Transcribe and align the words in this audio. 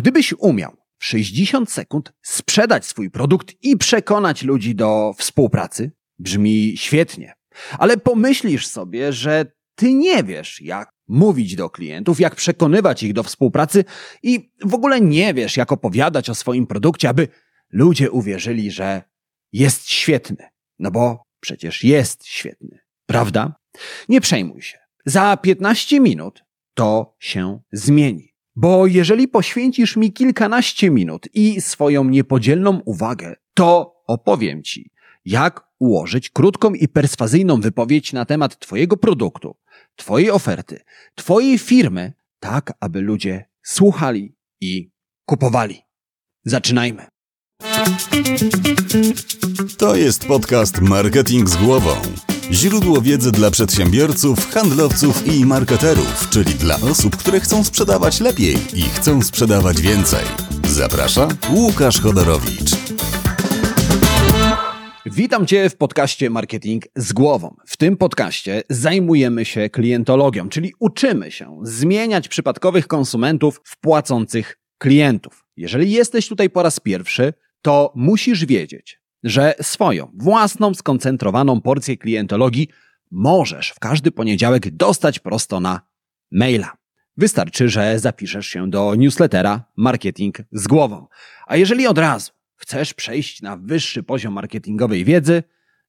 gdybyś 0.00 0.32
umiał 0.32 0.76
w 0.98 1.04
60 1.04 1.70
sekund 1.72 2.12
sprzedać 2.22 2.86
swój 2.86 3.10
produkt 3.10 3.54
i 3.62 3.76
przekonać 3.76 4.42
ludzi 4.42 4.74
do 4.74 5.12
współpracy, 5.18 5.92
brzmi 6.18 6.76
świetnie. 6.76 7.34
Ale 7.78 7.96
pomyślisz 7.96 8.66
sobie, 8.66 9.12
że 9.12 9.52
ty 9.74 9.94
nie 9.94 10.24
wiesz, 10.24 10.60
jak 10.60 10.90
mówić 11.08 11.56
do 11.56 11.70
klientów, 11.70 12.20
jak 12.20 12.36
przekonywać 12.36 13.02
ich 13.02 13.12
do 13.12 13.22
współpracy 13.22 13.84
i 14.22 14.50
w 14.64 14.74
ogóle 14.74 15.00
nie 15.00 15.34
wiesz, 15.34 15.56
jak 15.56 15.72
opowiadać 15.72 16.30
o 16.30 16.34
swoim 16.34 16.66
produkcie, 16.66 17.08
aby 17.08 17.28
ludzie 17.70 18.10
uwierzyli, 18.10 18.70
że 18.70 19.02
jest 19.52 19.90
świetny. 19.90 20.48
No 20.78 20.90
bo 20.90 21.22
przecież 21.40 21.84
jest 21.84 22.26
świetny, 22.26 22.78
prawda? 23.06 23.54
Nie 24.08 24.20
przejmuj 24.20 24.62
się. 24.62 24.78
Za 25.04 25.36
15 25.36 26.00
minut 26.00 26.44
to 26.74 27.16
się 27.18 27.60
zmieni. 27.72 28.29
Bo 28.60 28.86
jeżeli 28.86 29.28
poświęcisz 29.28 29.96
mi 29.96 30.12
kilkanaście 30.12 30.90
minut 30.90 31.28
i 31.34 31.60
swoją 31.60 32.04
niepodzielną 32.04 32.80
uwagę, 32.84 33.34
to 33.54 33.94
opowiem 34.06 34.62
Ci, 34.62 34.90
jak 35.24 35.66
ułożyć 35.78 36.30
krótką 36.30 36.74
i 36.74 36.88
perswazyjną 36.88 37.60
wypowiedź 37.60 38.12
na 38.12 38.24
temat 38.24 38.58
Twojego 38.58 38.96
produktu, 38.96 39.56
Twojej 39.96 40.30
oferty, 40.30 40.80
Twojej 41.14 41.58
firmy, 41.58 42.12
tak 42.40 42.72
aby 42.80 43.00
ludzie 43.00 43.44
słuchali 43.62 44.34
i 44.60 44.90
kupowali. 45.24 45.82
Zaczynajmy. 46.44 47.06
To 49.78 49.96
jest 49.96 50.26
podcast 50.26 50.80
Marketing 50.80 51.48
z 51.48 51.56
głową. 51.56 51.90
Źródło 52.52 53.02
wiedzy 53.02 53.32
dla 53.32 53.50
przedsiębiorców, 53.50 54.50
handlowców 54.50 55.26
i 55.26 55.46
marketerów, 55.46 56.28
czyli 56.30 56.54
dla 56.54 56.76
osób, 56.76 57.16
które 57.16 57.40
chcą 57.40 57.64
sprzedawać 57.64 58.20
lepiej 58.20 58.54
i 58.74 58.82
chcą 58.82 59.22
sprzedawać 59.22 59.80
więcej. 59.80 60.24
Zaprasza 60.68 61.28
Łukasz 61.50 62.00
Chodorowicz. 62.00 62.70
Witam 65.06 65.46
Cię 65.46 65.70
w 65.70 65.76
podcaście 65.76 66.30
Marketing 66.30 66.84
z 66.96 67.12
głową. 67.12 67.56
W 67.66 67.76
tym 67.76 67.96
podcaście 67.96 68.62
zajmujemy 68.70 69.44
się 69.44 69.70
klientologią, 69.70 70.48
czyli 70.48 70.72
uczymy 70.78 71.30
się 71.30 71.60
zmieniać 71.62 72.28
przypadkowych 72.28 72.86
konsumentów 72.86 73.60
w 73.64 73.80
płacących 73.80 74.58
klientów. 74.78 75.44
Jeżeli 75.56 75.90
jesteś 75.90 76.28
tutaj 76.28 76.50
po 76.50 76.62
raz 76.62 76.80
pierwszy, 76.80 77.32
to 77.62 77.92
musisz 77.96 78.46
wiedzieć, 78.46 78.99
że 79.24 79.54
swoją 79.62 80.12
własną 80.14 80.74
skoncentrowaną 80.74 81.60
porcję 81.60 81.96
klientologii 81.96 82.68
możesz 83.10 83.70
w 83.70 83.78
każdy 83.78 84.10
poniedziałek 84.10 84.70
dostać 84.70 85.18
prosto 85.18 85.60
na 85.60 85.80
maila. 86.30 86.76
Wystarczy, 87.16 87.68
że 87.68 87.98
zapiszesz 87.98 88.46
się 88.46 88.70
do 88.70 88.94
newslettera 88.94 89.64
Marketing 89.76 90.38
z 90.52 90.66
głową. 90.66 91.06
A 91.46 91.56
jeżeli 91.56 91.86
od 91.86 91.98
razu 91.98 92.32
chcesz 92.56 92.94
przejść 92.94 93.42
na 93.42 93.56
wyższy 93.56 94.02
poziom 94.02 94.34
marketingowej 94.34 95.04
wiedzy, 95.04 95.42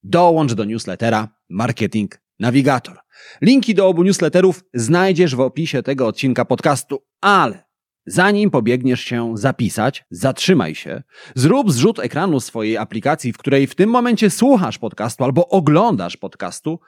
dołącz 0.03 0.53
do 0.53 0.63
newslettera 0.63 1.27
Marketing 1.49 2.21
Navigator. 2.39 2.99
Linki 3.41 3.75
do 3.75 3.87
obu 3.87 4.03
newsletterów 4.03 4.63
znajdziesz 4.73 5.35
w 5.35 5.39
opisie 5.39 5.83
tego 5.83 6.07
odcinka 6.07 6.45
podcastu, 6.45 7.03
ale 7.21 7.63
Zanim 8.05 8.51
pobiegniesz 8.51 9.01
się 9.01 9.37
zapisać, 9.37 10.05
zatrzymaj 10.09 10.75
się, 10.75 11.03
zrób 11.35 11.71
zrzut 11.71 11.99
ekranu 11.99 12.39
swojej 12.39 12.77
aplikacji, 12.77 13.33
w 13.33 13.37
której 13.37 13.67
w 13.67 13.75
tym 13.75 13.89
momencie 13.89 14.29
słuchasz 14.29 14.77
podcastu 14.77 15.23
albo 15.23 15.47
oglądasz 15.47 16.17
podcastu 16.17 16.79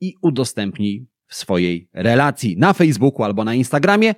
i 0.00 0.14
udostępnij 0.22 1.06
w 1.26 1.34
swojej 1.34 1.88
relacji 1.92 2.56
na 2.58 2.72
Facebooku 2.72 3.24
albo 3.24 3.44
na 3.44 3.54
Instagramie, 3.54 4.14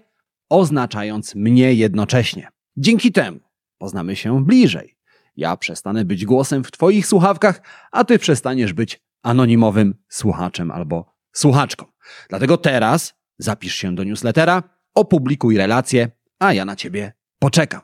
oznaczając 0.49 1.34
mnie 1.34 1.75
jednocześnie. 1.75 2.49
Dzięki 2.77 3.12
temu 3.12 3.41
poznamy 3.79 4.17
się 4.17 4.45
bliżej. 4.45 4.97
Ja 5.37 5.56
przestanę 5.56 6.05
być 6.05 6.25
głosem 6.25 6.65
w 6.65 6.71
Twoich 6.71 7.06
słuchawkach, 7.06 7.62
a 7.93 8.05
Ty 8.05 8.19
przestaniesz 8.19 8.73
być 8.73 9.01
anonimowym 9.23 9.95
słuchaczem 10.09 10.71
albo 10.71 11.15
słuchaczką. 11.33 11.87
Dlatego 12.28 12.56
teraz 12.56 13.15
zapisz 13.39 13.75
się 13.75 13.95
do 13.95 14.05
newslettera, 14.05 14.62
opublikuj 14.95 15.56
relację 15.56 16.11
a 16.42 16.53
ja 16.53 16.64
na 16.64 16.76
ciebie 16.76 17.12
poczekam. 17.38 17.80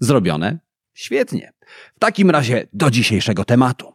Zrobione? 0.00 0.58
Świetnie. 0.94 1.52
W 1.96 1.98
takim 1.98 2.30
razie 2.30 2.66
do 2.72 2.90
dzisiejszego 2.90 3.44
tematu. 3.44 3.92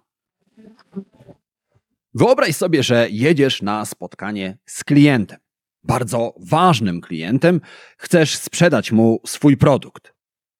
Wyobraź 2.13 2.55
sobie, 2.55 2.83
że 2.83 3.07
jedziesz 3.09 3.61
na 3.61 3.85
spotkanie 3.85 4.57
z 4.65 4.83
klientem. 4.83 5.39
Bardzo 5.83 6.33
ważnym 6.39 7.01
klientem, 7.01 7.61
chcesz 7.97 8.37
sprzedać 8.37 8.91
mu 8.91 9.21
swój 9.25 9.57
produkt. 9.57 10.13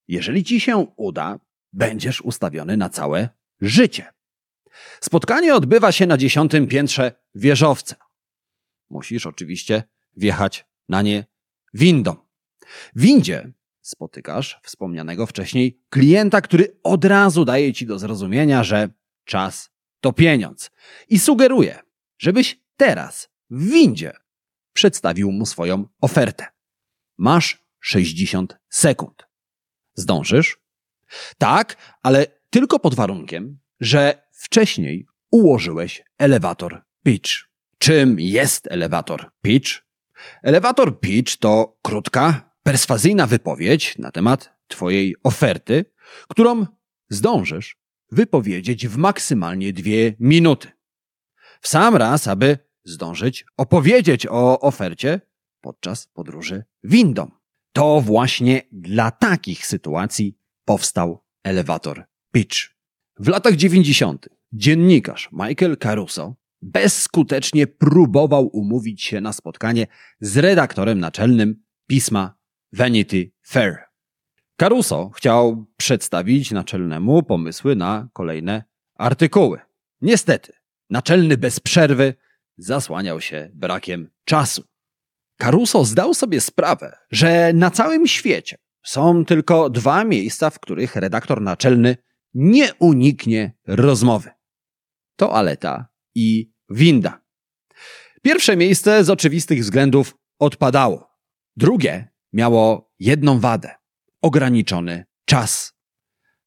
Jeżeli 0.07 0.43
ci 0.43 0.59
się 0.59 0.87
uda, 0.95 1.39
będziesz 1.73 2.21
ustawiony 2.21 2.77
na 2.77 2.89
całe 2.89 3.29
życie. 3.61 4.13
Spotkanie 5.01 5.55
odbywa 5.55 5.91
się 5.91 6.07
na 6.07 6.17
dziesiątym 6.17 6.67
piętrze 6.67 7.11
wieżowca. 7.35 7.95
Musisz 8.89 9.25
oczywiście 9.25 9.83
wjechać 10.17 10.65
na 10.89 11.01
nie 11.01 11.25
windą. 11.73 12.30
W 12.95 13.01
windzie 13.01 13.53
spotykasz 13.81 14.59
wspomnianego 14.63 15.25
wcześniej 15.25 15.81
klienta, 15.89 16.41
który 16.41 16.79
od 16.83 17.05
razu 17.05 17.45
daje 17.45 17.73
ci 17.73 17.85
do 17.85 17.99
zrozumienia, 17.99 18.63
że 18.63 18.89
czas 19.25 19.69
to 19.99 20.13
pieniądz 20.13 20.71
i 21.09 21.19
sugeruje, 21.19 21.79
żebyś 22.17 22.61
teraz 22.77 23.29
w 23.49 23.69
windzie 23.71 24.13
przedstawił 24.73 25.31
mu 25.31 25.45
swoją 25.45 25.85
ofertę. 26.01 26.45
Masz 27.17 27.65
60 27.79 28.57
sekund. 28.69 29.27
Zdążysz? 29.93 30.57
Tak, 31.37 31.77
ale 32.03 32.25
tylko 32.49 32.79
pod 32.79 32.95
warunkiem, 32.95 33.59
że 33.79 34.27
wcześniej 34.31 35.05
ułożyłeś 35.31 36.03
elewator 36.17 36.83
pitch. 37.03 37.31
Czym 37.77 38.19
jest 38.19 38.67
elewator 38.71 39.31
pitch? 39.41 39.69
Elewator 40.43 40.99
pitch 40.99 41.37
to 41.37 41.77
krótka, 41.81 42.50
perswazyjna 42.63 43.27
wypowiedź 43.27 43.97
na 43.97 44.11
temat 44.11 44.57
Twojej 44.67 45.15
oferty, 45.23 45.85
którą 46.27 46.65
zdążysz 47.09 47.77
wypowiedzieć 48.11 48.87
w 48.87 48.97
maksymalnie 48.97 49.73
dwie 49.73 50.15
minuty. 50.19 50.67
W 51.61 51.67
sam 51.67 51.95
raz, 51.95 52.27
aby 52.27 52.57
zdążyć 52.83 53.45
opowiedzieć 53.57 54.27
o 54.27 54.59
ofercie 54.59 55.21
podczas 55.61 56.07
podróży 56.07 56.63
windą. 56.83 57.31
To 57.73 58.01
właśnie 58.01 58.61
dla 58.71 59.11
takich 59.11 59.65
sytuacji 59.65 60.37
powstał 60.65 61.23
elewator 61.43 62.03
pitch. 62.31 62.57
W 63.19 63.27
latach 63.27 63.55
90. 63.55 64.29
dziennikarz 64.53 65.29
Michael 65.31 65.77
Caruso 65.77 66.35
bezskutecznie 66.61 67.67
próbował 67.67 68.47
umówić 68.47 69.03
się 69.03 69.21
na 69.21 69.33
spotkanie 69.33 69.87
z 70.19 70.37
redaktorem 70.37 70.99
naczelnym 70.99 71.63
pisma 71.87 72.40
Vanity 72.73 73.31
Fair. 73.41 73.77
Caruso 74.55 75.09
chciał 75.09 75.65
przedstawić 75.77 76.51
naczelnemu 76.51 77.23
pomysły 77.23 77.75
na 77.75 78.09
kolejne 78.13 78.63
artykuły. 78.95 79.59
Niestety, 80.01 80.53
naczelny 80.89 81.37
bez 81.37 81.59
przerwy 81.59 82.13
zasłaniał 82.57 83.21
się 83.21 83.49
brakiem 83.53 84.09
czasu. 84.25 84.63
Caruso 85.37 85.85
zdał 85.85 86.13
sobie 86.13 86.41
sprawę, 86.41 86.97
że 87.11 87.53
na 87.53 87.71
całym 87.71 88.07
świecie 88.07 88.57
są 88.83 89.25
tylko 89.25 89.69
dwa 89.69 90.03
miejsca, 90.03 90.49
w 90.49 90.59
których 90.59 90.95
redaktor 90.95 91.41
naczelny 91.41 91.97
nie 92.33 92.73
uniknie 92.73 93.53
rozmowy. 93.67 94.29
Toaleta 95.15 95.87
i 96.15 96.51
winda. 96.69 97.21
Pierwsze 98.21 98.57
miejsce 98.57 99.03
z 99.03 99.09
oczywistych 99.09 99.59
względów 99.59 100.17
odpadało. 100.39 101.11
Drugie 101.55 102.10
miało 102.33 102.91
jedną 102.99 103.39
wadę 103.39 103.75
ograniczony 104.21 105.05
czas. 105.25 105.73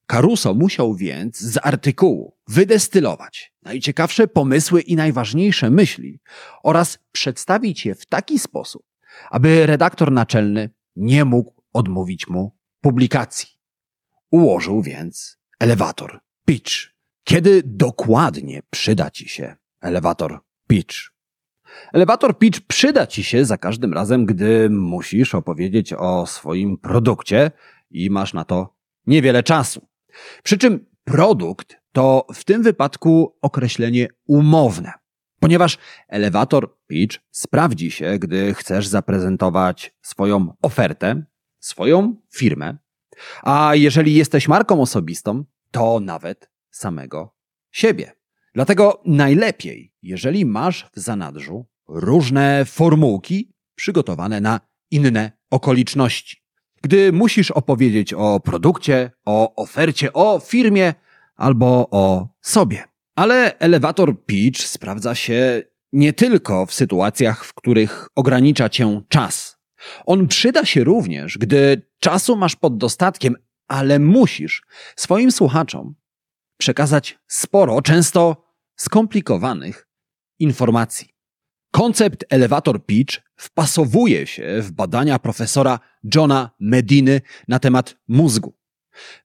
Caruso 0.05 0.53
musiał 0.53 0.95
więc 0.95 1.39
z 1.39 1.57
artykułu 1.63 2.37
wydestylować 2.47 3.53
najciekawsze 3.61 4.27
pomysły 4.27 4.81
i 4.81 4.95
najważniejsze 4.95 5.69
myśli 5.69 6.19
oraz 6.63 6.99
przedstawić 7.11 7.85
je 7.85 7.95
w 7.95 8.05
taki 8.05 8.39
sposób, 8.39 8.83
aby 9.29 9.65
redaktor 9.65 10.11
naczelny 10.11 10.69
nie 10.95 11.25
mógł 11.25 11.63
odmówić 11.73 12.27
mu 12.27 12.57
publikacji. 12.81 13.49
Ułożył 14.31 14.81
więc 14.81 15.37
elewator 15.59 16.19
pitch. 16.45 16.71
Kiedy 17.23 17.61
dokładnie 17.65 18.61
przyda 18.69 19.11
ci 19.11 19.29
się 19.29 19.55
elewator 19.81 20.39
pitch? 20.67 21.14
Elevator 21.93 22.37
pitch 22.37 22.59
przyda 22.67 23.07
Ci 23.07 23.23
się 23.23 23.45
za 23.45 23.57
każdym 23.57 23.93
razem, 23.93 24.25
gdy 24.25 24.69
musisz 24.69 25.35
opowiedzieć 25.35 25.93
o 25.93 26.25
swoim 26.25 26.77
produkcie 26.77 27.51
i 27.91 28.09
masz 28.09 28.33
na 28.33 28.45
to 28.45 28.75
niewiele 29.07 29.43
czasu. 29.43 29.87
Przy 30.43 30.57
czym 30.57 30.85
produkt 31.03 31.77
to 31.91 32.27
w 32.33 32.43
tym 32.43 32.63
wypadku 32.63 33.37
określenie 33.41 34.07
umowne, 34.27 34.93
ponieważ 35.39 35.77
elevator 36.07 36.77
pitch 36.87 37.19
sprawdzi 37.31 37.91
się, 37.91 38.19
gdy 38.19 38.53
chcesz 38.53 38.87
zaprezentować 38.87 39.95
swoją 40.01 40.53
ofertę, 40.61 41.23
swoją 41.59 42.15
firmę 42.33 42.77
A 43.43 43.75
jeżeli 43.75 44.13
jesteś 44.13 44.47
marką 44.47 44.81
osobistą, 44.81 45.43
to 45.71 45.99
nawet 45.99 46.49
samego 46.71 47.35
siebie. 47.71 48.11
Dlatego 48.55 49.01
najlepiej, 49.05 49.93
jeżeli 50.01 50.45
masz 50.45 50.87
w 50.95 50.99
zanadrzu 50.99 51.65
różne 51.87 52.65
formułki 52.65 53.53
przygotowane 53.75 54.41
na 54.41 54.59
inne 54.91 55.31
okoliczności. 55.49 56.37
Gdy 56.81 57.11
musisz 57.11 57.51
opowiedzieć 57.51 58.13
o 58.13 58.39
produkcie, 58.39 59.11
o 59.25 59.55
ofercie, 59.55 60.13
o 60.13 60.39
firmie 60.39 60.93
albo 61.35 61.87
o 61.91 62.27
sobie. 62.41 62.83
Ale 63.15 63.57
elevator 63.59 64.25
pitch 64.25 64.61
sprawdza 64.61 65.15
się 65.15 65.63
nie 65.93 66.13
tylko 66.13 66.65
w 66.65 66.73
sytuacjach, 66.73 67.45
w 67.45 67.53
których 67.53 68.07
ogranicza 68.15 68.69
cię 68.69 69.01
czas. 69.09 69.57
On 70.05 70.27
przyda 70.27 70.65
się 70.65 70.83
również, 70.83 71.37
gdy 71.37 71.81
czasu 71.99 72.35
masz 72.35 72.55
pod 72.55 72.77
dostatkiem, 72.77 73.35
ale 73.67 73.99
musisz 73.99 74.63
swoim 74.95 75.31
słuchaczom 75.31 75.95
przekazać 76.57 77.19
sporo, 77.27 77.81
często 77.81 78.44
skomplikowanych 78.75 79.87
informacji. 80.39 81.15
Koncept 81.71 82.25
elevator 82.29 82.85
pitch 82.85 83.21
wpasowuje 83.35 84.27
się 84.27 84.61
w 84.61 84.71
badania 84.71 85.19
profesora 85.19 85.79
Johna 86.15 86.49
Mediny 86.59 87.21
na 87.47 87.59
temat 87.59 87.97
mózgu. 88.07 88.53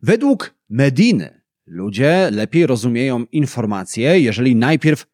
Według 0.03 0.55
Mediny 0.69 1.43
ludzie 1.67 2.29
lepiej 2.33 2.67
rozumieją 2.67 3.25
informacje, 3.25 4.21
jeżeli 4.21 4.57
najpierw 4.57 5.07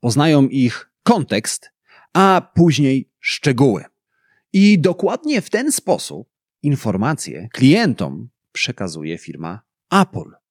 poznają 0.00 0.48
ich 0.48 0.90
kontekst, 1.02 1.70
a 2.12 2.52
później 2.54 3.10
szczegóły. 3.20 3.84
I 4.52 4.78
dokładnie 4.78 5.42
w 5.42 5.50
ten 5.50 5.72
sposób 5.72 6.28
informacje 6.62 7.48
klientom 7.52 8.28
przekazuje 8.52 9.18
firma 9.18 9.62
Apple. 9.90 10.43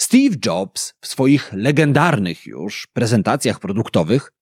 Steve 0.00 0.36
Jobs 0.46 0.94
w 1.00 1.06
swoich 1.06 1.52
legendarnych 1.52 2.46
już 2.46 2.86
prezentacjach 2.86 3.60
produktowych 3.60 4.32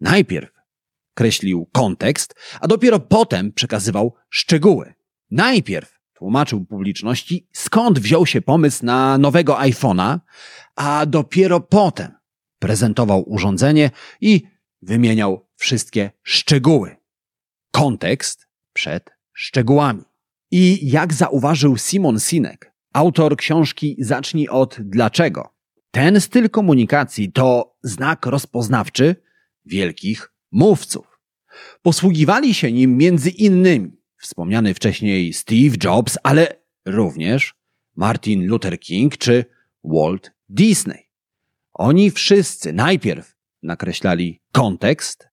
najpierw 0.00 0.50
kreślił 1.14 1.66
kontekst, 1.72 2.34
a 2.60 2.68
dopiero 2.68 3.00
potem 3.00 3.52
przekazywał 3.52 4.14
szczegóły. 4.30 4.94
Najpierw 5.30 6.00
tłumaczył 6.14 6.64
publiczności, 6.64 7.48
skąd 7.52 7.98
wziął 7.98 8.26
się 8.26 8.42
pomysł 8.42 8.84
na 8.84 9.18
nowego 9.18 9.54
iPhone'a, 9.54 10.18
a 10.76 11.06
dopiero 11.06 11.60
potem 11.60 12.12
prezentował 12.58 13.30
urządzenie 13.30 13.90
i 14.20 14.42
wymieniał 14.82 15.48
wszystkie 15.56 16.10
szczegóły. 16.22 16.96
Kontekst 17.70 18.48
przed 18.72 19.10
szczegółami. 19.32 20.02
I 20.50 20.90
jak 20.90 21.14
zauważył 21.14 21.76
Simon 21.76 22.20
Sinek, 22.20 22.69
autor 22.92 23.36
książki 23.36 23.96
Zacznij 23.98 24.48
od 24.48 24.76
dlaczego. 24.80 25.54
Ten 25.90 26.20
styl 26.20 26.50
komunikacji 26.50 27.32
to 27.32 27.76
znak 27.82 28.26
rozpoznawczy 28.26 29.16
wielkich 29.64 30.32
mówców. 30.50 31.20
Posługiwali 31.82 32.54
się 32.54 32.72
nim 32.72 32.96
między 32.96 33.30
innymi 33.30 34.00
wspomniany 34.20 34.74
wcześniej 34.74 35.32
Steve 35.32 35.76
Jobs, 35.84 36.18
ale 36.22 36.60
również 36.86 37.54
Martin 37.96 38.46
Luther 38.46 38.80
King 38.80 39.18
czy 39.18 39.44
Walt 39.84 40.32
Disney. 40.48 41.10
Oni 41.72 42.10
wszyscy 42.10 42.72
najpierw 42.72 43.36
nakreślali 43.62 44.42
kontekst, 44.52 45.28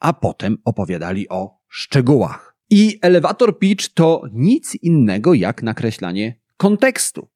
a 0.00 0.12
potem 0.12 0.58
opowiadali 0.64 1.28
o 1.28 1.58
szczegółach. 1.68 2.56
I 2.70 2.98
elevator 3.02 3.58
pitch 3.58 3.88
to 3.88 4.22
nic 4.32 4.74
innego 4.74 5.34
jak 5.34 5.62
nakreślanie 5.62 6.40
kontekstu. 6.56 7.28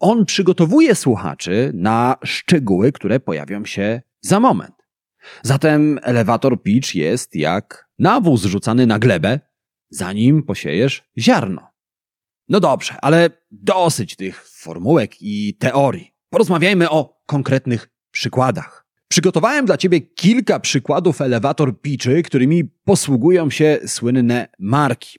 On 0.00 0.26
przygotowuje 0.26 0.94
słuchaczy 0.94 1.70
na 1.74 2.16
szczegóły, 2.24 2.92
które 2.92 3.20
pojawią 3.20 3.64
się 3.64 4.02
za 4.20 4.40
moment. 4.40 4.74
Zatem 5.42 5.98
elevator 6.02 6.62
pitch 6.62 6.94
jest 6.94 7.34
jak 7.34 7.88
nawóz 7.98 8.42
rzucany 8.42 8.86
na 8.86 8.98
glebę, 8.98 9.40
zanim 9.90 10.42
posiejesz 10.42 11.04
ziarno. 11.18 11.68
No 12.48 12.60
dobrze, 12.60 12.94
ale 13.02 13.30
dosyć 13.50 14.16
tych 14.16 14.48
formułek 14.48 15.22
i 15.22 15.54
teorii. 15.54 16.14
Porozmawiajmy 16.30 16.90
o 16.90 17.22
konkretnych 17.26 17.88
przykładach. 18.10 18.86
Przygotowałem 19.08 19.66
dla 19.66 19.76
Ciebie 19.76 20.00
kilka 20.00 20.60
przykładów 20.60 21.20
elevator 21.20 21.80
pitchy, 21.80 22.22
którymi 22.22 22.64
posługują 22.64 23.50
się 23.50 23.78
słynne 23.86 24.48
marki. 24.58 25.18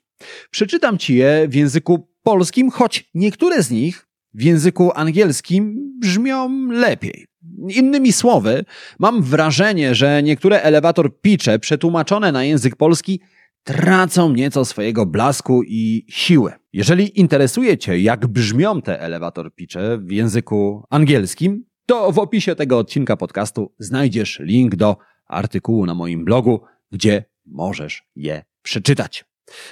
Przeczytam 0.50 0.98
Ci 0.98 1.14
je 1.14 1.48
w 1.48 1.54
języku 1.54 2.08
polskim, 2.28 2.70
choć 2.70 3.10
niektóre 3.14 3.62
z 3.62 3.70
nich 3.70 4.06
w 4.34 4.42
języku 4.42 4.90
angielskim 4.94 5.92
brzmią 6.00 6.70
lepiej. 6.70 7.26
Innymi 7.68 8.12
słowy, 8.12 8.64
mam 8.98 9.22
wrażenie, 9.22 9.94
że 9.94 10.22
niektóre 10.22 10.62
elevator 10.62 11.20
pitche 11.20 11.58
przetłumaczone 11.58 12.32
na 12.32 12.44
język 12.44 12.76
polski 12.76 13.20
tracą 13.64 14.32
nieco 14.32 14.64
swojego 14.64 15.06
blasku 15.06 15.62
i 15.62 16.04
siły. 16.08 16.52
Jeżeli 16.72 17.20
interesuje 17.20 17.78
Cię, 17.78 17.98
jak 17.98 18.26
brzmią 18.26 18.82
te 18.82 19.00
elevator 19.00 19.54
pitche 19.54 19.98
w 19.98 20.10
języku 20.10 20.84
angielskim, 20.90 21.64
to 21.86 22.12
w 22.12 22.18
opisie 22.18 22.54
tego 22.54 22.78
odcinka 22.78 23.16
podcastu 23.16 23.74
znajdziesz 23.78 24.40
link 24.42 24.76
do 24.76 24.96
artykułu 25.26 25.86
na 25.86 25.94
moim 25.94 26.24
blogu, 26.24 26.60
gdzie 26.92 27.24
możesz 27.46 28.02
je 28.16 28.44
przeczytać. 28.62 29.24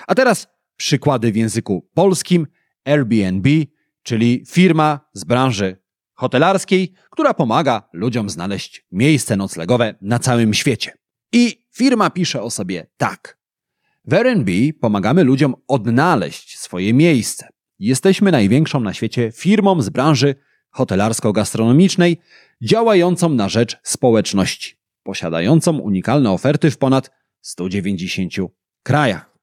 A 0.07 0.15
teraz 0.15 0.56
przykłady 0.77 1.33
w 1.33 1.37
języku 1.37 1.89
polskim 1.95 2.47
Airbnb, 2.85 3.51
czyli 4.03 4.45
firma 4.49 5.01
z 5.13 5.25
branży 5.25 5.77
hotelarskiej, 6.15 6.93
która 7.11 7.35
pomaga 7.35 7.89
ludziom 7.93 8.31
znaleźć 8.31 8.87
miejsce 8.93 9.37
noclegowe 9.37 9.95
na 10.01 10.19
całym 10.19 10.55
świecie. 10.55 10.93
I 11.33 11.67
firma 11.75 12.11
pisze 12.11 12.43
o 12.43 12.51
sobie 12.51 12.87
tak. 12.97 13.39
W 14.05 14.15
Airbnb 14.15 14.53
pomagamy 14.81 15.25
ludziom 15.25 15.55
odnaleźć 15.69 16.59
swoje 16.59 16.95
miejsce. 16.95 17.49
Jesteśmy 17.79 18.33
największą 18.33 18.81
na 18.81 18.95
świecie 18.95 19.33
firmą 19.33 19.83
z 19.83 19.89
branży 19.89 20.35
hotelarsko-gastronomicznej, 20.71 22.17
działającą 22.63 23.29
na 23.29 23.49
rzecz 23.49 23.77
społeczności, 23.83 24.77
posiadającą 25.03 25.79
unikalne 25.79 26.31
oferty 26.31 26.71
w 26.71 26.79
ponad 26.79 27.11
190 27.41 28.33
krajach. 28.83 29.39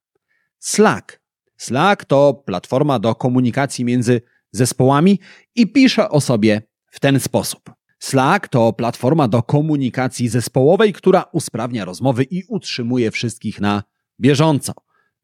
Slack. 0.60 1.23
Slack 1.58 2.06
to 2.06 2.44
platforma 2.46 3.00
do 3.00 3.16
komunikacji 3.16 3.86
między 3.86 4.22
zespołami 4.52 5.20
i 5.56 5.68
pisze 5.68 6.10
o 6.10 6.22
sobie 6.22 6.62
w 6.92 7.00
ten 7.00 7.20
sposób. 7.20 7.72
Slack 8.00 8.48
to 8.48 8.74
platforma 8.74 9.28
do 9.28 9.44
komunikacji 9.44 10.30
zespołowej, 10.30 10.94
która 10.94 11.26
usprawnia 11.32 11.86
rozmowy 11.86 12.24
i 12.24 12.44
utrzymuje 12.48 13.12
wszystkich 13.12 13.62
na 13.62 13.84
bieżąco. 14.20 14.74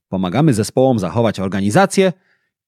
Pomagamy 0.10 0.54
zespołom 0.54 1.00
zachować 1.00 1.40
organizację 1.40 2.14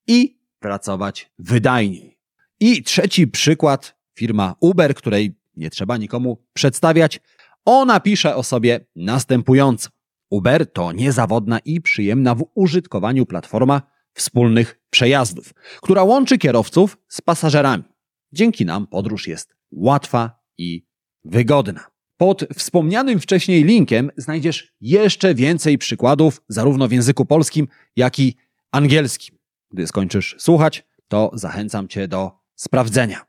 i 0.07 0.39
pracować 0.59 1.31
wydajniej. 1.39 2.17
I 2.59 2.83
trzeci 2.83 3.27
przykład, 3.27 3.95
firma 4.15 4.55
Uber, 4.59 4.95
której 4.95 5.35
nie 5.57 5.69
trzeba 5.69 5.97
nikomu 5.97 6.37
przedstawiać, 6.53 7.19
ona 7.65 7.99
pisze 7.99 8.35
o 8.35 8.43
sobie 8.43 8.85
następująco. 8.95 9.89
Uber 10.31 10.71
to 10.71 10.91
niezawodna 10.91 11.59
i 11.59 11.81
przyjemna 11.81 12.35
w 12.35 12.45
użytkowaniu 12.53 13.25
platforma 13.25 13.81
wspólnych 14.13 14.79
przejazdów, 14.89 15.53
która 15.81 16.03
łączy 16.03 16.37
kierowców 16.37 16.97
z 17.07 17.21
pasażerami. 17.21 17.83
Dzięki 18.31 18.65
nam 18.65 18.87
podróż 18.87 19.27
jest 19.27 19.55
łatwa 19.71 20.43
i 20.57 20.85
wygodna. 21.23 21.91
Pod 22.17 22.45
wspomnianym 22.57 23.19
wcześniej 23.19 23.63
linkiem 23.63 24.11
znajdziesz 24.17 24.73
jeszcze 24.81 25.35
więcej 25.35 25.77
przykładów, 25.77 26.41
zarówno 26.47 26.87
w 26.87 26.91
języku 26.91 27.25
polskim, 27.25 27.67
jak 27.95 28.19
i 28.19 28.35
angielskim. 28.71 29.37
Gdy 29.71 29.87
skończysz 29.87 30.35
słuchać, 30.39 30.85
to 31.07 31.31
zachęcam 31.33 31.87
Cię 31.87 32.07
do 32.07 32.31
sprawdzenia. 32.55 33.25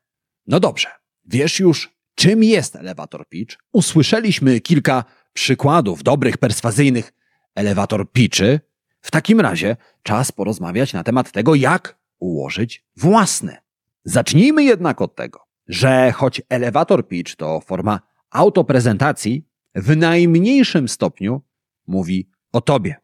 No 0.46 0.60
dobrze, 0.60 0.88
wiesz 1.24 1.60
już, 1.60 1.96
czym 2.22 2.44
jest 2.44 2.76
elevator 2.76 3.28
pitch? 3.28 3.56
Usłyszeliśmy 3.72 4.60
kilka 4.60 5.04
przykładów 5.32 6.02
dobrych, 6.02 6.38
perswazyjnych 6.38 7.12
elevator 7.54 8.12
pitchy. 8.12 8.60
W 9.00 9.10
takim 9.10 9.40
razie 9.40 9.76
czas 10.02 10.32
porozmawiać 10.32 10.92
na 10.92 11.04
temat 11.04 11.32
tego, 11.32 11.54
jak 11.54 11.98
ułożyć 12.18 12.84
własne. 12.96 13.62
Zacznijmy 14.04 14.64
jednak 14.64 15.00
od 15.00 15.16
tego, 15.16 15.40
że 15.68 16.12
choć 16.12 16.42
elevator 16.48 17.08
pitch 17.08 17.36
to 17.36 17.60
forma 17.60 18.00
autoprezentacji 18.30 19.48
w 19.74 19.96
najmniejszym 19.96 20.88
stopniu 20.88 21.42
mówi 21.86 22.28
o 22.52 22.60
tobie. 22.60 22.96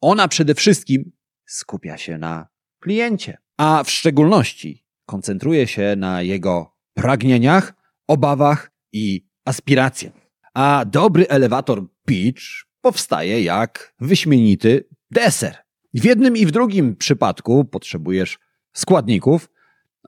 Ona 0.00 0.28
przede 0.28 0.54
wszystkim 0.54 1.12
skupia 1.46 1.98
się 1.98 2.18
na 2.18 2.48
kliencie, 2.80 3.38
a 3.56 3.84
w 3.84 3.90
szczególności 3.90 4.84
koncentruje 5.06 5.66
się 5.66 5.94
na 5.96 6.22
jego 6.22 6.76
pragnieniach, 6.94 7.79
obawach 8.10 8.70
i 8.92 9.26
aspiracjach. 9.44 10.12
A 10.54 10.84
dobry 10.84 11.28
elevator 11.28 11.82
pitch 12.06 12.42
powstaje 12.80 13.42
jak 13.42 13.94
wyśmienity 14.00 14.88
deser. 15.10 15.56
W 15.94 16.04
jednym 16.04 16.36
i 16.36 16.46
w 16.46 16.50
drugim 16.50 16.96
przypadku 16.96 17.64
potrzebujesz 17.64 18.38
składników 18.72 19.50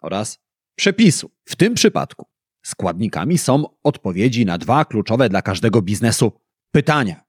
oraz 0.03 0.39
przepisu. 0.75 1.31
W 1.45 1.57
tym 1.57 1.75
przypadku 1.75 2.27
składnikami 2.63 3.39
są 3.39 3.65
odpowiedzi 3.83 4.47
na 4.47 4.59
dwa 4.59 4.85
kluczowe 4.85 5.29
dla 5.29 5.43
każdego 5.43 5.83
biznesu 5.83 6.33
pytania. 6.71 7.25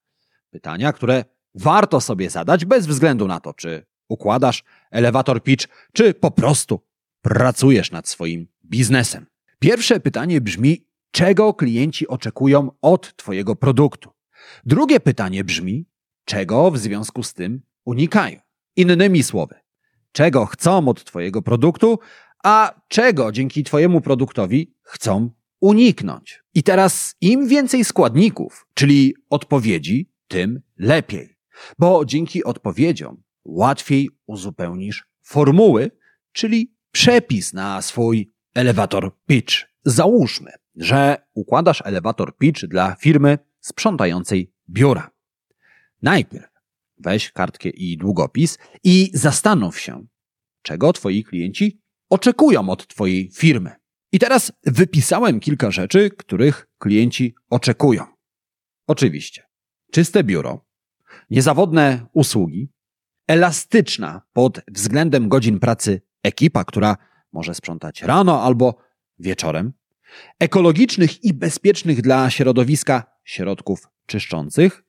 Pytania, 0.49 0.93
które 0.93 1.25
warto 1.55 2.01
sobie 2.01 2.29
zadać 2.29 2.65
bez 2.65 2.87
względu 2.87 3.27
na 3.27 3.39
to, 3.39 3.53
czy 3.53 3.85
układasz 4.09 4.63
elevator 4.91 5.43
pitch, 5.43 5.67
czy 5.93 6.13
po 6.13 6.31
prostu 6.31 6.79
pracujesz 7.21 7.91
nad 7.91 8.07
swoim 8.07 8.47
biznesem. 8.65 9.32
Pierwsze 9.63 9.99
pytanie 9.99 10.41
brzmi: 10.41 10.87
czego 11.11 11.53
klienci 11.53 12.07
oczekują 12.07 12.71
od 12.81 13.15
Twojego 13.15 13.55
produktu? 13.55 14.09
Drugie 14.65 14.99
pytanie 14.99 15.43
brzmi: 15.43 15.85
czego 16.25 16.71
w 16.71 16.77
związku 16.77 17.23
z 17.23 17.33
tym 17.33 17.61
unikają? 17.85 18.39
Innymi 18.75 19.23
słowy, 19.23 19.55
czego 20.11 20.45
chcą 20.45 20.87
od 20.87 21.03
Twojego 21.03 21.41
produktu, 21.41 21.99
a 22.43 22.81
czego 22.87 23.31
dzięki 23.31 23.63
Twojemu 23.63 24.01
produktowi 24.01 24.75
chcą 24.81 25.29
uniknąć. 25.59 26.43
I 26.53 26.63
teraz 26.63 27.15
im 27.21 27.47
więcej 27.47 27.85
składników, 27.85 28.67
czyli 28.73 29.15
odpowiedzi, 29.29 30.11
tym 30.27 30.61
lepiej. 30.77 31.37
Bo 31.79 32.05
dzięki 32.05 32.43
odpowiedziom 32.43 33.23
łatwiej 33.45 34.09
uzupełnisz 34.25 35.05
formuły, 35.21 35.91
czyli 36.31 36.75
przepis 36.91 37.53
na 37.53 37.81
swój 37.81 38.33
elevator 38.53 39.11
pitch. 39.25 39.53
Załóżmy, 39.85 40.51
że 40.75 41.17
układasz 41.33 41.81
elevator 41.85 42.37
pitch 42.37 42.65
dla 42.65 42.95
firmy 42.95 43.37
sprzątającej 43.59 44.53
biura. 44.69 45.11
Najpierw 46.01 46.53
weź 46.97 47.31
kartkę 47.31 47.69
i 47.69 47.97
długopis 47.97 48.57
i 48.83 49.11
zastanów 49.13 49.79
się, 49.79 50.05
czego 50.61 50.93
twoi 50.93 51.23
klienci 51.23 51.81
oczekują 52.09 52.69
od 52.69 52.87
twojej 52.87 53.31
firmy. 53.31 53.71
I 54.11 54.19
teraz 54.19 54.51
wypisałem 54.63 55.39
kilka 55.39 55.71
rzeczy, 55.71 56.09
których 56.09 56.67
klienci 56.77 57.35
oczekują. 57.49 58.05
Oczywiście, 58.87 59.43
czyste 59.91 60.23
biuro, 60.23 60.65
niezawodne 61.29 62.05
usługi, 62.13 62.69
elastyczna 63.27 64.21
pod 64.33 64.61
względem 64.67 65.29
godzin 65.29 65.59
pracy 65.59 66.01
ekipa, 66.23 66.63
która 66.63 66.97
może 67.33 67.55
sprzątać 67.55 68.01
rano 68.01 68.43
albo 68.43 68.75
wieczorem, 69.19 69.73
ekologicznych 70.39 71.23
i 71.23 71.33
bezpiecznych 71.33 72.01
dla 72.01 72.29
środowiska 72.29 73.03
środków 73.23 73.87
czyszczących, 74.05 74.83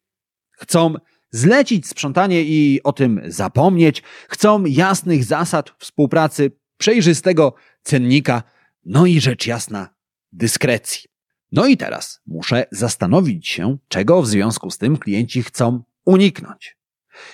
chcą 0.50 0.94
zlecić 1.30 1.86
sprzątanie 1.86 2.42
i 2.42 2.80
o 2.82 2.92
tym 2.92 3.20
zapomnieć, 3.26 4.02
chcą 4.28 4.64
jasnych 4.64 5.24
zasad 5.24 5.72
współpracy, 5.78 6.50
przejrzystego 6.78 7.54
cennika, 7.82 8.42
no 8.84 9.06
i 9.06 9.20
rzecz 9.20 9.46
jasna 9.46 9.94
dyskrecji. 10.32 11.04
No 11.52 11.66
i 11.66 11.76
teraz 11.76 12.20
muszę 12.26 12.66
zastanowić 12.72 13.48
się, 13.48 13.78
czego 13.88 14.22
w 14.22 14.28
związku 14.28 14.70
z 14.70 14.78
tym 14.78 14.96
klienci 14.96 15.42
chcą 15.42 15.82
uniknąć. 16.04 16.76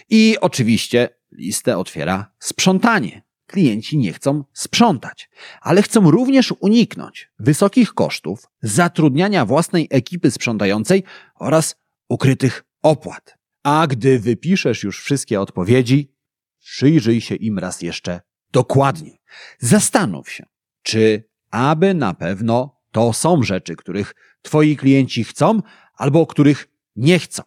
I 0.09 0.37
oczywiście 0.41 1.09
listę 1.33 1.79
otwiera 1.79 2.33
sprzątanie. 2.39 3.23
Klienci 3.51 3.99
nie 3.99 4.13
chcą 4.13 4.45
sprzątać, 4.53 5.31
ale 5.61 5.83
chcą 5.83 6.11
również 6.11 6.55
uniknąć 6.61 7.31
wysokich 7.39 7.95
kosztów, 7.95 8.47
zatrudniania 8.63 9.45
własnej 9.45 9.89
ekipy 9.91 10.31
sprzątającej 10.31 11.05
oraz 11.35 11.77
ukrytych 12.09 12.65
opłat. 12.83 13.39
A 13.63 13.87
gdy 13.87 14.19
wypiszesz 14.19 14.83
już 14.83 15.03
wszystkie 15.03 15.41
odpowiedzi, 15.41 16.15
przyjrzyj 16.59 17.21
się 17.21 17.35
im 17.35 17.59
raz 17.59 17.83
jeszcze 17.83 18.21
dokładnie. 18.53 19.19
Zastanów 19.59 20.31
się, 20.31 20.47
czy 20.83 21.31
aby 21.51 21.95
na 21.95 22.15
pewno 22.15 22.81
to 22.91 23.13
są 23.13 23.43
rzeczy, 23.43 23.77
których 23.77 24.15
twoi 24.43 24.77
klienci 24.77 25.25
chcą 25.25 25.61
albo 25.95 26.27
których 26.27 26.69
nie 26.97 27.19
chcą. 27.19 27.43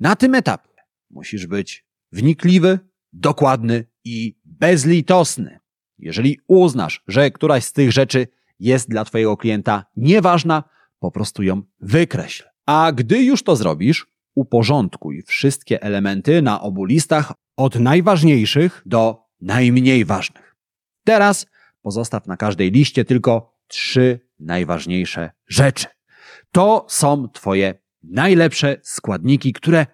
Na 0.00 0.16
tym 0.16 0.34
etapie 0.34 0.70
musisz 1.10 1.46
być 1.46 1.86
wnikliwy, 2.12 2.78
dokładny 3.12 3.84
i 4.06 4.36
bezlitosny. 4.44 5.58
Jeżeli 5.98 6.40
uznasz, 6.46 7.02
że 7.08 7.30
któraś 7.30 7.64
z 7.64 7.72
tych 7.72 7.92
rzeczy 7.92 8.26
jest 8.60 8.88
dla 8.88 9.04
twojego 9.04 9.36
klienta 9.36 9.84
nieważna, 9.96 10.64
po 10.98 11.10
prostu 11.10 11.42
ją 11.42 11.62
wykreśl. 11.80 12.44
A 12.66 12.92
gdy 12.92 13.22
już 13.22 13.42
to 13.42 13.56
zrobisz, 13.56 14.06
uporządkuj 14.34 15.22
wszystkie 15.22 15.82
elementy 15.82 16.42
na 16.42 16.60
obu 16.60 16.84
listach 16.84 17.32
od 17.56 17.74
najważniejszych 17.74 18.82
do 18.86 19.22
najmniej 19.40 20.04
ważnych. 20.04 20.56
Teraz 21.04 21.46
pozostaw 21.82 22.26
na 22.26 22.36
każdej 22.36 22.70
liście 22.70 23.04
tylko 23.04 23.58
trzy 23.66 24.20
najważniejsze 24.38 25.30
rzeczy. 25.46 25.86
To 26.52 26.86
są 26.88 27.28
Twoje 27.28 27.74
najlepsze 28.02 28.76
składniki, 28.82 29.52
które 29.52 29.86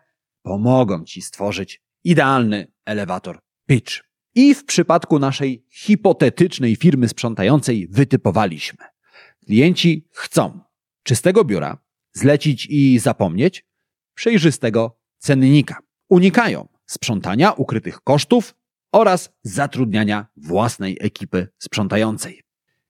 pomogą 0.42 1.04
Ci 1.04 1.23
stworzyć 1.23 1.83
idealny 2.04 2.73
elewator 2.85 3.51
pitch. 3.66 4.04
I 4.35 4.54
w 4.54 4.64
przypadku 4.64 5.19
naszej 5.19 5.66
hipotetycznej 5.71 6.76
firmy 6.76 7.09
sprzątającej 7.09 7.88
wytypowaliśmy. 7.90 8.85
Klienci 9.47 10.09
chcą 10.12 10.61
czystego 11.02 11.45
biura, 11.45 11.78
zlecić 12.12 12.66
i 12.71 12.99
zapomnieć, 12.99 13.66
przejrzystego 14.14 14.99
cennika. 15.19 15.78
Unikają 16.09 16.69
sprzątania 16.87 17.52
ukrytych 17.52 18.00
kosztów 18.00 18.54
oraz 18.92 19.31
zatrudniania 19.42 20.26
własnej 20.37 20.99
ekipy 21.00 21.49
sprzątającej. 21.59 22.42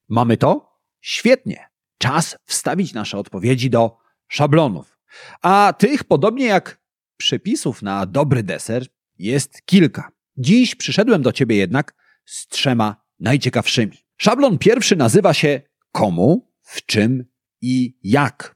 Mamy 0.09 0.37
to? 0.37 0.79
Świetnie. 1.01 1.65
Czas 1.97 2.37
wstawić 2.45 2.93
nasze 2.93 3.17
odpowiedzi 3.17 3.69
do 3.69 3.97
szablonów. 4.27 4.97
A 5.41 5.73
tych, 5.77 6.03
podobnie 6.03 6.45
jak 6.45 6.81
przepisów 7.17 7.81
na 7.81 8.05
dobry 8.05 8.43
deser, 8.43 8.87
jest 9.19 9.61
kilka. 9.65 10.12
Dziś 10.37 10.75
przyszedłem 10.75 11.21
do 11.21 11.31
Ciebie 11.31 11.55
jednak 11.55 11.93
z 12.25 12.47
trzema 12.47 13.03
najciekawszymi. 13.19 13.97
Szablon 14.17 14.57
pierwszy 14.57 14.95
nazywa 14.95 15.33
się 15.33 15.61
komu, 15.91 16.51
w 16.61 16.85
czym 16.85 17.25
i 17.61 17.97
jak. 18.03 18.55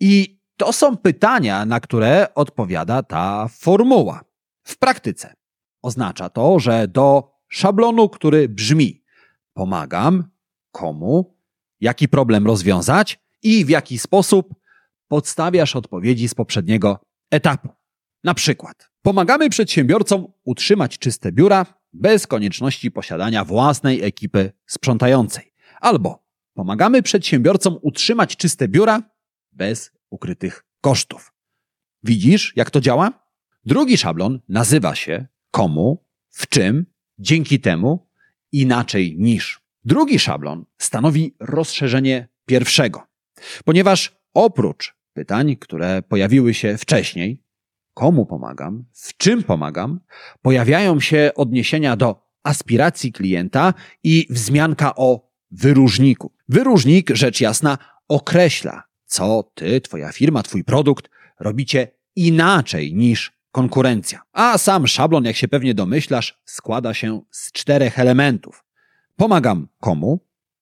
I 0.00 0.40
to 0.56 0.72
są 0.72 0.96
pytania, 0.96 1.64
na 1.64 1.80
które 1.80 2.34
odpowiada 2.34 3.02
ta 3.02 3.48
formuła. 3.48 4.24
W 4.62 4.78
praktyce 4.78 5.34
oznacza 5.82 6.28
to, 6.28 6.58
że 6.58 6.88
do 6.88 7.32
szablonu, 7.48 8.08
który 8.08 8.48
brzmi 8.48 9.04
pomagam, 9.54 10.30
komu, 10.70 11.36
jaki 11.80 12.08
problem 12.08 12.46
rozwiązać 12.46 13.20
i 13.42 13.64
w 13.64 13.68
jaki 13.68 13.98
sposób 13.98 14.54
podstawiasz 15.08 15.76
odpowiedzi 15.76 16.28
z 16.28 16.34
poprzedniego 16.34 16.98
etapu. 17.30 17.68
Na 18.24 18.34
przykład, 18.34 18.91
pomagamy 19.02 19.50
przedsiębiorcom 19.50 20.26
utrzymać 20.44 20.98
czyste 20.98 21.32
biura 21.32 21.66
bez 21.92 22.26
konieczności 22.26 22.90
posiadania 22.90 23.44
własnej 23.44 24.02
ekipy 24.02 24.52
sprzątającej. 24.66 25.52
Albo 25.80 26.26
pomagamy 26.54 27.02
przedsiębiorcom 27.02 27.78
utrzymać 27.82 28.36
czyste 28.36 28.68
biura 28.68 29.02
bez 29.52 29.90
ukrytych 30.10 30.64
kosztów. 30.80 31.32
Widzisz, 32.02 32.52
jak 32.56 32.70
to 32.70 32.80
działa? 32.80 33.26
Drugi 33.64 33.98
szablon 33.98 34.40
nazywa 34.48 34.94
się 34.94 35.26
komu, 35.50 36.04
w 36.30 36.48
czym, 36.48 36.86
dzięki 37.18 37.60
temu, 37.60 38.08
inaczej 38.52 39.16
niż. 39.18 39.60
Drugi 39.84 40.18
szablon 40.18 40.64
stanowi 40.78 41.36
rozszerzenie 41.40 42.28
pierwszego, 42.46 43.02
ponieważ 43.64 44.16
oprócz 44.34 44.94
pytań, 45.12 45.56
które 45.56 46.02
pojawiły 46.02 46.54
się 46.54 46.78
wcześniej, 46.78 47.42
komu 47.94 48.26
pomagam, 48.26 48.84
w 48.92 49.16
czym 49.16 49.42
pomagam, 49.42 50.00
pojawiają 50.42 51.00
się 51.00 51.30
odniesienia 51.36 51.96
do 51.96 52.22
aspiracji 52.42 53.12
klienta 53.12 53.74
i 54.02 54.26
wzmianka 54.30 54.96
o 54.96 55.30
wyróżniku. 55.50 56.32
Wyróżnik, 56.48 57.10
rzecz 57.10 57.40
jasna, 57.40 57.78
określa, 58.08 58.82
co 59.04 59.50
ty, 59.54 59.80
twoja 59.80 60.12
firma, 60.12 60.42
twój 60.42 60.64
produkt 60.64 61.10
robicie 61.40 61.88
inaczej 62.16 62.94
niż 62.94 63.32
konkurencja. 63.52 64.22
A 64.32 64.58
sam 64.58 64.86
szablon, 64.86 65.24
jak 65.24 65.36
się 65.36 65.48
pewnie 65.48 65.74
domyślasz, 65.74 66.42
składa 66.44 66.94
się 66.94 67.20
z 67.30 67.52
czterech 67.52 67.98
elementów. 67.98 68.64
Pomagam 69.16 69.68
komu, 69.80 70.20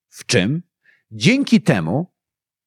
w 0.08 0.26
czym, 0.26 0.62
dzięki 1.10 1.60
temu, 1.60 2.12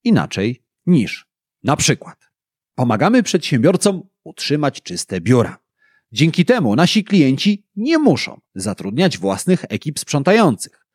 inaczej 0.04 0.64
niż. 0.86 1.28
Na 1.64 1.76
przykład, 1.76 2.32
pomagamy 2.76 3.24
przedsiębiorcom 3.24 4.04
utrzymać 4.24 4.82
czyste 4.82 5.22
biura. 5.22 5.58
Dzięki 6.12 6.46
temu 6.46 6.76
nasi 6.76 7.04
klienci 7.04 7.66
nie 7.76 7.98
muszą 7.98 8.42
zatrudniać 8.56 9.18
własnych 9.18 9.66
ekip 9.70 10.00
sprzątających. 10.00 10.86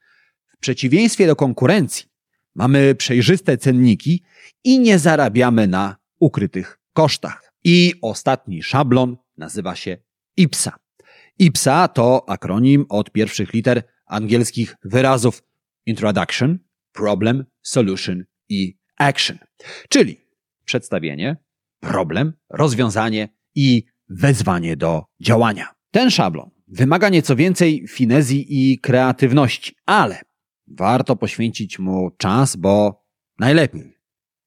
W 0.56 0.58
przeciwieństwie 0.58 1.26
do 1.26 1.36
konkurencji, 1.36 2.06
mamy 2.54 2.94
przejrzyste 2.94 3.56
cenniki 3.56 4.22
i 4.64 4.80
nie 4.80 4.98
zarabiamy 4.98 5.66
na 5.66 5.96
ukrytych 6.20 6.80
kosztach. 6.92 7.52
I 7.64 7.94
ostatni 8.02 8.62
szablon 8.62 9.16
nazywa 9.36 9.76
się 9.76 9.96
IPSA. 10.36 10.76
IPSA 11.38 11.88
to 11.88 12.28
akronim 12.28 12.86
od 12.88 13.10
pierwszych 13.12 13.52
liter 13.52 13.82
angielskich 14.06 14.76
wyrazów 14.84 15.42
introduction, 15.86 16.58
problem, 16.92 17.44
solution 17.62 18.24
i 18.48 18.78
action. 18.96 19.38
Czyli 19.88 20.20
przedstawienie, 20.64 21.36
problem, 21.80 22.32
rozwiązanie 22.50 23.28
i 23.54 23.84
wezwanie 24.08 24.76
do 24.76 25.04
działania. 25.20 25.74
Ten 25.90 26.10
szablon 26.10 26.50
wymaga 26.68 27.08
nieco 27.08 27.36
więcej 27.36 27.88
finezji 27.88 28.46
i 28.48 28.78
kreatywności, 28.78 29.76
ale 29.86 30.20
warto 30.66 31.16
poświęcić 31.16 31.78
mu 31.78 32.10
czas, 32.10 32.56
bo 32.56 33.04
najlepiej 33.38 33.98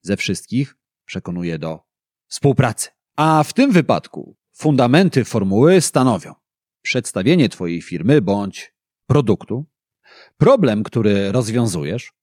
ze 0.02 0.18
wszystkich 0.18 0.76
przekonuje 1.06 1.60
do 1.60 1.80
współpracy. 2.28 2.90
A 3.16 3.44
w 3.44 3.54
tym 3.54 3.72
wypadku 3.72 4.38
fundamenty 4.54 5.26
formuły 5.26 5.82
stanowią 5.82 6.34
przedstawienie 6.82 7.50
Twojej 7.50 7.82
firmy 7.82 8.22
bądź 8.22 8.74
produktu, 9.08 9.66
problem, 10.38 10.84
który 10.84 11.32
rozwiązujesz, 11.32 12.14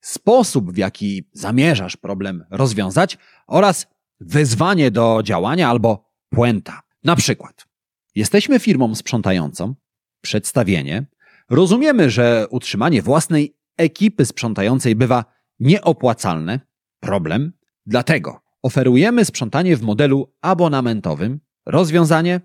sposób, 0.00 0.72
w 0.72 0.76
jaki 0.76 1.28
zamierzasz 1.32 1.96
problem 1.96 2.44
rozwiązać 2.50 3.18
oraz 3.46 3.86
wezwanie 4.26 4.90
do 4.90 5.20
działania 5.24 5.68
albo 5.68 6.10
puenta. 6.30 6.80
Na 7.04 7.16
przykład, 7.16 7.66
jesteśmy 8.14 8.60
firmą 8.60 8.94
sprzątającą, 8.94 9.74
przedstawienie, 10.20 11.06
rozumiemy, 11.50 12.10
że 12.10 12.46
utrzymanie 12.50 13.02
własnej 13.02 13.56
ekipy 13.76 14.26
sprzątającej 14.26 14.94
bywa 14.96 15.24
nieopłacalne, 15.60 16.60
problem, 17.00 17.52
dlatego 17.86 18.40
oferujemy 18.62 19.24
sprzątanie 19.24 19.76
w 19.76 19.82
modelu 19.82 20.34
abonamentowym, 20.40 21.40
rozwiązanie? 21.66 22.40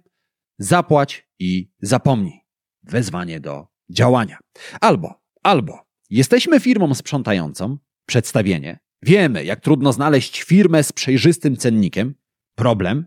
Zapłać 0.59 1.27
i 1.39 1.71
zapomnij. 1.81 2.41
Wezwanie 2.83 3.39
do 3.39 3.67
działania. 3.89 4.37
Albo, 4.81 5.21
albo 5.43 5.79
jesteśmy 6.09 6.59
firmą 6.59 6.93
sprzątającą, 6.93 7.77
przedstawienie, 8.05 8.79
wiemy, 9.01 9.45
jak 9.45 9.59
trudno 9.59 9.93
znaleźć 9.93 10.43
firmę 10.43 10.83
z 10.83 10.91
przejrzystym 10.91 11.57
cennikiem, 11.57 12.15
problem, 12.55 13.05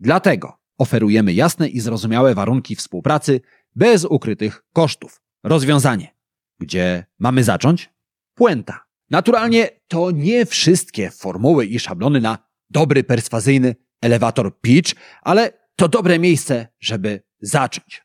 dlatego 0.00 0.58
oferujemy 0.78 1.32
jasne 1.32 1.68
i 1.68 1.80
zrozumiałe 1.80 2.34
warunki 2.34 2.76
współpracy 2.76 3.40
bez 3.76 4.04
ukrytych 4.04 4.64
kosztów. 4.72 5.22
Rozwiązanie. 5.42 6.14
Gdzie 6.58 7.06
mamy 7.18 7.44
zacząć? 7.44 7.90
Puenta. 8.34 8.84
Naturalnie 9.10 9.68
to 9.88 10.10
nie 10.10 10.46
wszystkie 10.46 11.10
formuły 11.10 11.66
i 11.66 11.78
szablony 11.78 12.20
na 12.20 12.38
dobry, 12.70 13.04
perswazyjny 13.04 13.76
elewator 14.00 14.60
pitch, 14.60 14.94
ale 15.22 15.52
to 15.76 15.88
dobre 15.88 16.18
miejsce, 16.18 16.68
żeby 16.80 17.22
zacząć. 17.40 18.02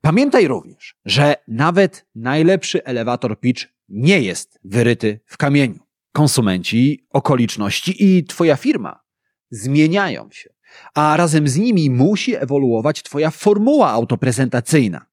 Pamiętaj 0.00 0.48
również, 0.48 0.96
że 1.04 1.34
nawet 1.48 2.06
najlepszy 2.14 2.84
elewator 2.84 3.40
pitch 3.40 3.66
nie 3.88 4.20
jest 4.20 4.58
wyryty 4.64 5.20
w 5.26 5.36
kamieniu. 5.36 5.87
Konsumenci, 6.12 7.06
okoliczności 7.10 8.04
i 8.04 8.24
Twoja 8.24 8.56
firma 8.56 9.04
zmieniają 9.50 10.30
się, 10.30 10.50
a 10.94 11.16
razem 11.16 11.48
z 11.48 11.56
nimi 11.56 11.90
musi 11.90 12.36
ewoluować 12.36 13.02
Twoja 13.02 13.30
formuła 13.30 13.90
autoprezentacyjna. 13.90 15.06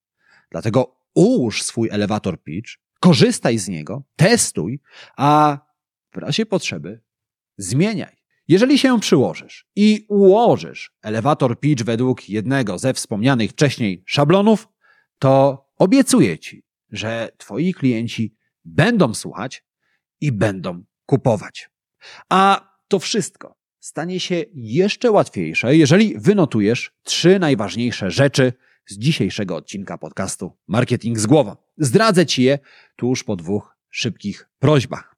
Dlatego 0.51 0.95
ułóż 1.13 1.63
swój 1.63 1.89
elewator 1.89 2.43
pitch, 2.43 2.71
korzystaj 2.99 3.57
z 3.57 3.67
niego, 3.67 4.03
testuj, 4.15 4.81
a 5.17 5.57
w 6.11 6.17
razie 6.17 6.45
potrzeby 6.45 7.01
zmieniaj. 7.57 8.15
Jeżeli 8.47 8.77
się 8.77 8.99
przyłożysz 8.99 9.67
i 9.75 10.05
ułożysz 10.09 10.95
elewator 11.01 11.59
pitch 11.59 11.83
według 11.83 12.29
jednego 12.29 12.79
ze 12.79 12.93
wspomnianych 12.93 13.51
wcześniej 13.51 14.03
szablonów, 14.05 14.67
to 15.19 15.65
obiecuję 15.77 16.39
Ci, 16.39 16.63
że 16.91 17.31
Twoi 17.37 17.73
klienci 17.73 18.35
będą 18.65 19.13
słuchać 19.13 19.65
i 20.21 20.31
będą 20.31 20.83
kupować. 21.05 21.69
A 22.29 22.69
to 22.87 22.99
wszystko 22.99 23.55
stanie 23.79 24.19
się 24.19 24.43
jeszcze 24.53 25.11
łatwiejsze, 25.11 25.75
jeżeli 25.75 26.19
wynotujesz 26.19 26.91
trzy 27.03 27.39
najważniejsze 27.39 28.11
rzeczy 28.11 28.53
z 28.87 28.97
dzisiejszego 28.97 29.55
odcinka 29.55 29.97
podcastu 29.97 30.57
Marketing 30.67 31.19
z 31.19 31.25
głową. 31.25 31.55
Zdradzę 31.77 32.25
Ci 32.25 32.43
je 32.43 32.59
tuż 32.95 33.23
po 33.23 33.35
dwóch 33.35 33.77
szybkich 33.89 34.49
prośbach. 34.59 35.15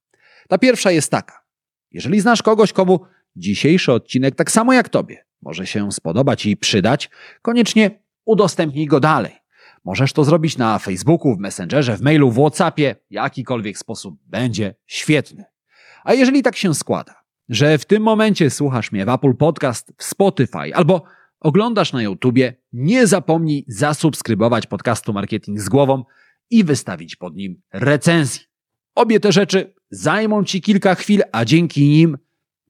Ta 0.47 0.57
pierwsza 0.57 0.91
jest 0.91 1.11
taka. 1.11 1.43
Jeżeli 1.91 2.19
znasz 2.21 2.41
kogoś, 2.41 2.73
komu 2.73 2.99
dzisiejszy 3.35 3.91
odcinek, 3.91 4.35
tak 4.35 4.51
samo 4.51 4.73
jak 4.73 4.89
Tobie, 4.89 5.25
może 5.41 5.67
się 5.67 5.91
spodobać 5.91 6.45
i 6.45 6.57
przydać, 6.57 7.09
koniecznie 7.41 7.99
udostępnij 8.25 8.85
go 8.85 8.99
dalej. 8.99 9.35
Możesz 9.85 10.13
to 10.13 10.23
zrobić 10.23 10.57
na 10.57 10.79
Facebooku, 10.79 11.35
w 11.35 11.39
Messengerze, 11.39 11.97
w 11.97 12.01
mailu, 12.01 12.31
w 12.31 12.35
Whatsappie, 12.35 12.95
jakikolwiek 13.09 13.77
sposób 13.77 14.19
będzie 14.25 14.75
świetny. 14.85 15.45
A 16.03 16.13
jeżeli 16.13 16.43
tak 16.43 16.55
się 16.55 16.75
składa, 16.75 17.15
że 17.49 17.77
w 17.77 17.85
tym 17.85 18.03
momencie 18.03 18.49
słuchasz 18.49 18.91
mnie 18.91 19.05
w 19.05 19.09
Apple 19.09 19.35
Podcast, 19.35 19.93
w 19.97 20.03
Spotify 20.03 20.75
albo 20.75 21.03
oglądasz 21.39 21.93
na 21.93 22.01
YouTubie, 22.01 22.55
nie 22.73 23.07
zapomnij 23.07 23.65
zasubskrybować 23.67 24.67
podcastu 24.67 25.13
Marketing 25.13 25.61
z 25.61 25.69
głową 25.69 26.03
i 26.49 26.63
wystawić 26.63 27.15
pod 27.15 27.35
nim 27.35 27.61
recenzji. 27.73 28.41
Obie 28.95 29.19
te 29.19 29.31
rzeczy 29.31 29.73
zajmą 29.89 30.43
Ci 30.43 30.61
kilka 30.61 30.95
chwil, 30.95 31.21
a 31.31 31.45
dzięki 31.45 31.89
nim 31.89 32.17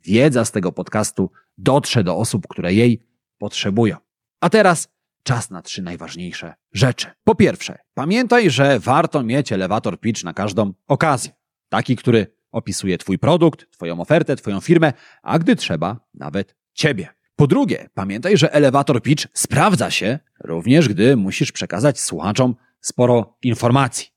wiedza 0.04 0.46
z 0.46 0.52
tego 0.52 0.72
podcastu 0.72 1.32
dotrze 1.58 2.04
do 2.04 2.18
osób, 2.18 2.48
które 2.48 2.74
jej 2.74 3.08
potrzebują. 3.38 3.98
A 4.42 4.50
teraz 4.50 4.97
czas 5.28 5.50
na 5.50 5.62
trzy 5.62 5.82
najważniejsze 5.82 6.54
rzeczy. 6.74 7.08
Po 7.24 7.36
pierwsze, 7.36 7.78
pamiętaj, 7.94 8.50
że 8.50 8.80
warto 8.80 9.24
mieć 9.24 9.52
elevator 9.52 10.00
pitch 10.00 10.24
na 10.24 10.34
każdą 10.34 10.74
okazję. 10.88 11.32
Taki, 11.70 11.96
który 11.96 12.28
opisuje 12.52 12.98
Twój 12.98 13.20
produkt, 13.20 13.72
Twoją 13.72 14.00
ofertę, 14.00 14.36
Twoją 14.36 14.62
firmę, 14.62 14.94
a 15.24 15.40
gdy 15.40 15.56
trzeba, 15.56 16.00
nawet 16.14 16.56
Ciebie. 16.74 17.10
Po 17.36 17.48
drugie, 17.48 17.90
pamiętaj, 17.94 18.38
że 18.38 18.54
elevator 18.54 19.02
pitch 19.02 19.28
sprawdza 19.34 19.92
się 19.92 20.20
również, 20.44 20.90
gdy 20.90 21.16
musisz 21.16 21.52
przekazać 21.52 22.00
słuchaczom 22.00 22.56
sporo 22.82 23.38
informacji. 23.42 24.08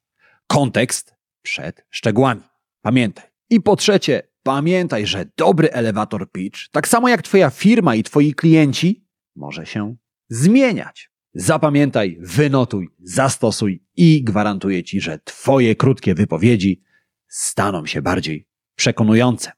Kontekst 0.46 1.14
przed 1.42 1.86
szczegółami. 1.90 2.42
Pamiętaj. 2.82 3.24
I 3.50 3.60
po 3.60 3.76
trzecie, 3.76 4.22
pamiętaj, 4.42 5.06
że 5.06 5.24
dobry 5.36 5.72
elevator 5.72 6.32
pitch, 6.32 6.68
tak 6.70 6.88
samo 6.88 7.08
jak 7.08 7.22
Twoja 7.22 7.50
firma 7.50 7.94
i 7.94 8.02
Twoi 8.02 8.34
klienci, 8.34 9.06
może 9.36 9.66
się 9.66 9.96
zmieniać. 10.30 11.10
Zapamiętaj, 11.34 12.18
wynotuj, 12.20 12.88
zastosuj 13.02 13.82
i 13.96 14.24
gwarantuję 14.24 14.84
Ci, 14.84 15.00
że 15.00 15.18
Twoje 15.24 15.74
krótkie 15.74 16.14
wypowiedzi 16.14 16.82
staną 17.28 17.86
się 17.86 18.02
bardziej 18.02 18.46
przekonujące. 18.74 19.52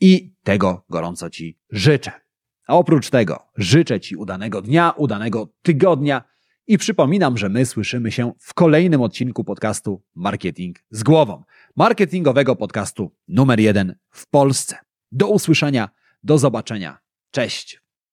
I 0.00 0.34
tego 0.42 0.84
gorąco 0.90 1.30
Ci 1.30 1.58
życzę. 1.70 2.12
A 2.66 2.74
oprócz 2.74 3.10
tego 3.10 3.38
życzę 3.56 4.00
Ci 4.00 4.16
udanego 4.16 4.62
dnia, 4.62 4.90
udanego 4.96 5.48
tygodnia 5.62 6.24
i 6.66 6.78
przypominam, 6.78 7.38
że 7.38 7.48
my 7.48 7.66
słyszymy 7.66 8.12
się 8.12 8.32
w 8.38 8.54
kolejnym 8.54 9.02
odcinku 9.02 9.44
podcastu 9.44 10.02
Marketing 10.14 10.78
z 10.90 11.02
głową. 11.02 11.42
Marketingowego 11.76 12.56
podcastu 12.56 13.14
numer 13.28 13.60
jeden 13.60 13.96
w 14.10 14.26
Polsce. 14.26 14.76
Do 15.12 15.28
usłyszenia, 15.28 15.88
do 16.22 16.38
zobaczenia. 16.38 16.98
Cześć. 17.30 17.83